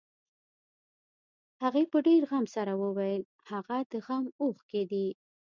[1.63, 5.07] هغې په ډېر غم سره وويل هغه د غم اوښکې دي.